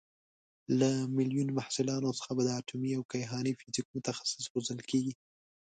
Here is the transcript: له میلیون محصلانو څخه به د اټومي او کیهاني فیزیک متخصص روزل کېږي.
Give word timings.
له 0.79 0.89
میلیون 1.17 1.47
محصلانو 1.57 2.09
څخه 2.19 2.31
به 2.37 2.43
د 2.45 2.49
اټومي 2.59 2.91
او 2.95 3.03
کیهاني 3.11 3.53
فیزیک 3.59 3.87
متخصص 3.95 4.43
روزل 4.53 4.79
کېږي. 4.89 5.13